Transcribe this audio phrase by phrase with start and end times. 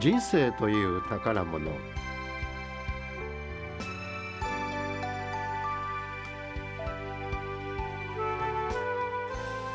[0.00, 1.72] 人生という宝物。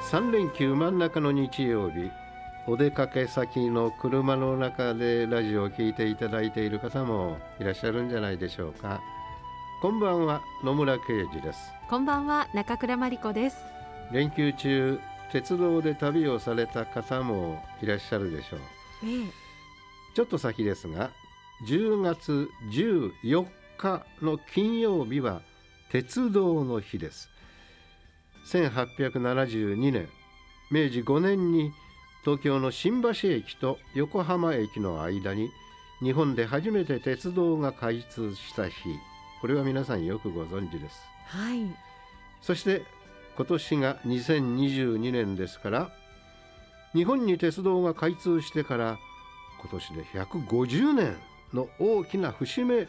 [0.10, 2.10] 3連休真ん中の日曜日
[2.68, 9.02] お出かけ先の車の中でラジオを聴いていただいている方もいらっしゃるんじゃないでしょうか。
[9.82, 11.60] こんばんは野村啓二です。
[11.90, 13.58] こんばんは中倉真理子です。
[14.14, 15.02] 連休中
[15.34, 18.60] 鉄道で旅をされた方もいらっしゃるでしょう、
[19.04, 19.43] ええ、
[20.14, 21.12] ちょっと先ですが
[21.68, 25.42] 10月14日の金曜日は
[25.92, 27.30] 鉄道の日です。
[28.48, 30.10] 1872年
[30.72, 31.72] 明治5年に
[32.24, 35.50] 東京の新橋駅と横浜駅の間に
[36.02, 38.74] 日本で初めて鉄道が開通した日。
[39.42, 41.02] これは皆さんよくご存知です。
[41.28, 41.60] はい。
[42.42, 42.84] そして
[43.36, 45.92] 今年が2022年ですから
[46.94, 49.00] 日本に鉄道が開通してから
[49.64, 51.16] 今年で150年
[51.54, 52.88] の大きな節目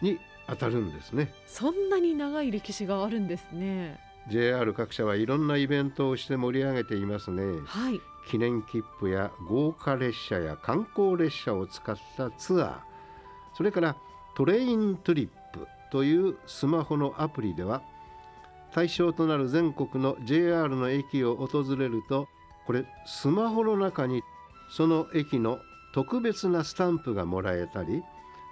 [0.00, 1.32] に当たるんですね。
[1.46, 3.98] そんなに長い歴史があるんですね。
[4.28, 7.60] JR 各社はいろんなイベントをして盛り上げていますね。
[7.66, 8.00] はい。
[8.28, 12.76] 記念切符や豪華列車や観光列車を使ったツアー。
[13.56, 13.96] それから
[14.36, 17.82] トレイントリップというスマホのアプリでは
[18.72, 22.28] 対象となる全国の JR の駅を訪れると
[22.66, 24.22] これスマホの中に
[24.68, 25.58] その駅の
[25.96, 28.02] 特別なスタンプがもらえたり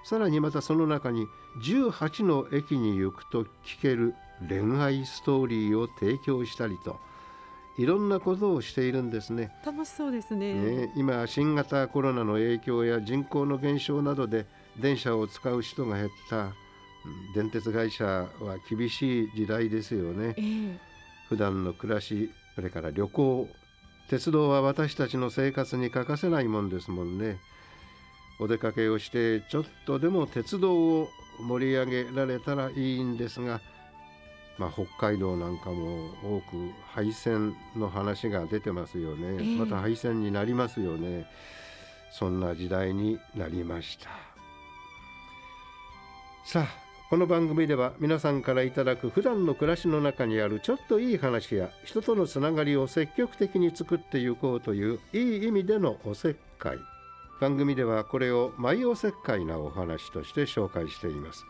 [0.03, 1.27] さらにまたその中に
[1.63, 4.15] 18の駅に行くと聞ける
[4.49, 6.99] 恋愛ストーリーを提供したりと
[7.77, 9.51] いろんなことをしているんですね。
[9.67, 10.55] 楽しそうですね。
[10.55, 14.47] ね今新型コロナの影響や人口の減少などで
[14.81, 16.37] 電車を使う人が減った。
[16.39, 16.53] うん
[17.35, 18.29] 電鉄会社は
[18.71, 20.35] 厳しい時代ですよね。
[20.39, 20.43] え
[20.77, 20.79] え。
[21.29, 23.49] 普段の暮らしそれから旅行
[24.09, 27.39] 鉄道は私たちの生活に欠かせないもんですもんね。
[28.39, 31.09] お出かけをしてちょっとでも鉄道を
[31.41, 33.61] 盛り上げられたらいいんですが
[34.59, 39.57] まあ、北海道なんかも多く廃線の話が出てますよね、ええ。
[39.57, 41.27] また廃線になりますよね。
[42.13, 44.11] そんな時代になりました。
[46.45, 56.79] さあこの番組では皆さんからいただく普段の暮らしの中にあるちょっといい話や人とのつながりを積極的に作っていこうといういい意味でのおせっかい。
[57.41, 61.45] 番組ではこれを舞おせっかいなお話として紹介しています。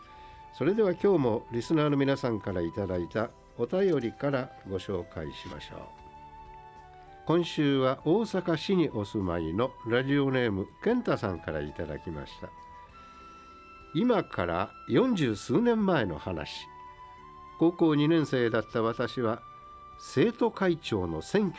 [0.57, 5.79] それでは今日もリスナーの皆さんからいただいたお便りからご紹介しましょう。
[7.27, 12.49] 今週は大阪市にお住まいのラジオネーム健太さんからいただきました。
[13.97, 16.67] 今から40数年前の話。
[17.57, 19.41] 高校2年生だった私は
[19.97, 21.53] 生徒会長の選挙